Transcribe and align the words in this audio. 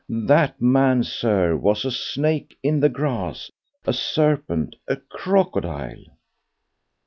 That 0.09 0.59
man, 0.59 1.03
Sir, 1.03 1.55
was 1.55 1.85
a 1.85 1.91
snake 1.91 2.57
in 2.63 2.79
the 2.79 2.89
grass—a 2.89 3.93
serpent—a 3.93 4.95
crocodile! 4.95 6.03